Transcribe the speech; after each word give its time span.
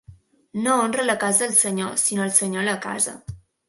No 0.67 0.77
honra 0.85 1.05
la 1.05 1.17
casa 1.25 1.45
al 1.51 1.55
senyor, 1.61 1.95
sinó 2.07 2.29
el 2.29 2.37
senyor 2.43 2.63
a 2.63 2.69
la 2.73 2.79
casa. 2.91 3.19